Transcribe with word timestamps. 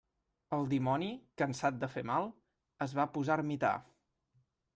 El 0.55 0.63
dimoni, 0.71 1.09
cansat 1.41 1.77
de 1.83 1.89
fer 1.97 2.03
mal, 2.13 2.31
es 2.87 2.97
va 3.01 3.07
posar 3.19 3.37
ermità. 3.45 3.75